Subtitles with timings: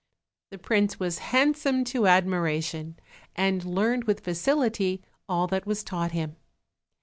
[0.49, 2.97] The prince was handsome to admiration,
[3.35, 6.37] and learned with facility all that was taught him.